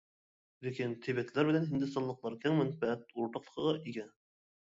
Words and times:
لېكىن، 0.67 0.93
تىبەتلەر 1.07 1.49
بىلەن 1.49 1.67
ھىندىستانلىقلار 1.73 2.37
كەڭ 2.45 2.57
مەنپەئەت 2.61 3.05
ئورتاقلىقىغا 3.17 3.77
ئىگە. 3.91 4.07